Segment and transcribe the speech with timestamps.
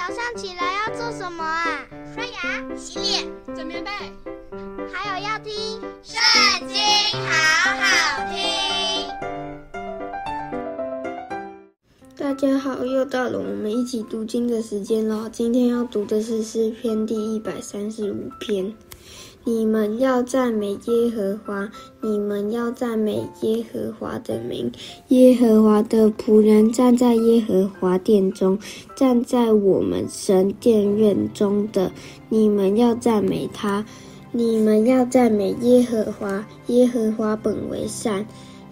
[0.00, 1.86] 早上起来要做什么啊？
[2.14, 3.90] 刷牙、洗脸、整棉被，
[4.90, 5.52] 还有要听
[6.02, 6.18] 《圣
[6.66, 6.78] 经》，
[7.20, 8.40] 好好听。
[12.16, 15.28] 大家好，又到了我们一起读经的时间了。
[15.28, 18.74] 今天要读的是诗篇第一百三十五篇。
[19.44, 21.70] 你们要赞美耶和华，
[22.02, 24.70] 你们要赞美耶和华的名。
[25.08, 28.58] 耶和华的仆人站在耶和华殿中，
[28.94, 31.90] 站在我们神殿院中的，
[32.28, 33.84] 你们要赞美他。
[34.32, 38.26] 你们要赞美耶和华，耶和华本为善，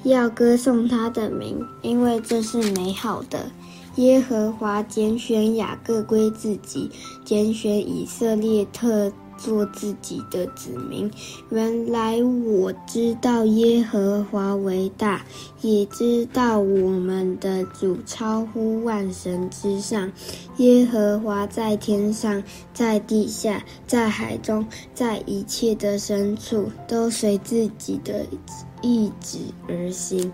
[0.04, 3.50] 要歌颂他的名，因为这是美好的。
[3.96, 6.90] 耶和华拣选雅各归自己，
[7.24, 9.10] 拣选以色列特。
[9.38, 11.10] 做自己的子民。
[11.48, 15.24] 原来我知道耶和华为大，
[15.62, 20.12] 也知道我们的主超乎万神之上。
[20.58, 22.42] 耶和华在天上，
[22.74, 28.26] 在地下，在海中，在一切的深处，都随自己的
[28.82, 30.30] 意志而行。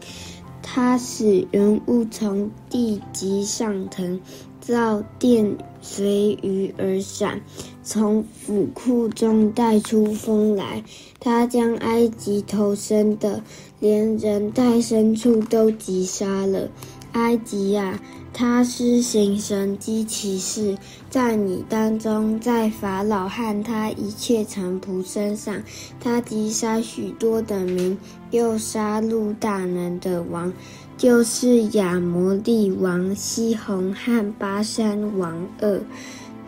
[0.64, 4.20] 他使人物从地极上腾。
[4.60, 7.42] 造电随雨而闪，
[7.82, 10.82] 从府库中带出风来。
[11.20, 13.42] 他将埃及投生的，
[13.78, 16.70] 连人带牲畜都击杀了。
[17.14, 17.98] 埃及呀，
[18.32, 20.76] 他施行神机奇事，
[21.08, 25.62] 在你当中，在法老和他一切臣仆身上，
[25.98, 27.96] 他击杀许多的民，
[28.30, 30.52] 又杀戮大能的王。
[30.96, 35.80] 就是亚摩利王西宏和巴珊王二，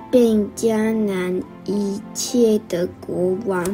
[0.08, 3.64] 并迦南一切的国王。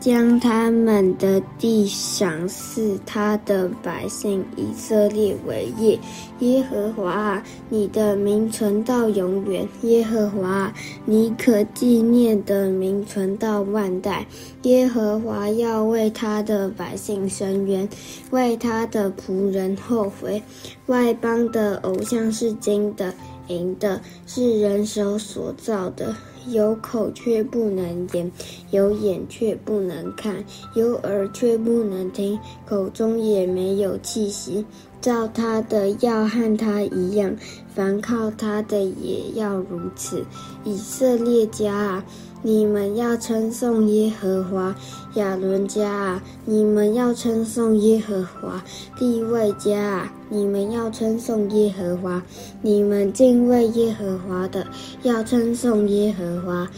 [0.00, 5.98] 将他们的地赏赐他的百姓以色列为业。
[6.38, 10.72] 耶和华，你的名存到永远；耶和华，
[11.04, 14.26] 你可纪念的名存到万代。
[14.64, 17.88] 耶和华要为他的百姓伸冤，
[18.30, 20.42] 为他的仆人后悔。
[20.86, 23.14] 外邦的偶像是金的、
[23.48, 26.14] 银的，是人手所造的。
[26.48, 28.30] 有口却不能言，
[28.70, 30.44] 有眼却不能看，
[30.74, 34.64] 有耳却不能听，口中也没有气息。
[35.00, 37.34] 造他的要和他一样，
[37.74, 40.24] 凡靠他的也要如此。
[40.64, 42.04] 以色列家啊，
[42.42, 44.74] 你们要称颂耶和华；
[45.14, 48.62] 亚伦家啊，你们要称颂耶和华；
[48.98, 52.20] 利未家啊，你们要称颂耶和华；
[52.60, 54.66] 你们敬畏耶和华的，
[55.02, 56.68] 要称颂耶和华。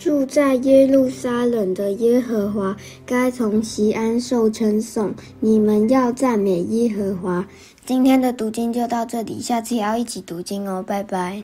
[0.00, 2.74] 住在耶路撒冷的耶和华，
[3.04, 5.12] 该从西安受称颂。
[5.40, 7.46] 你们要赞美耶和华。
[7.84, 11.38] 今天的读经就到这里，下次也要一起读经哦，拜拜。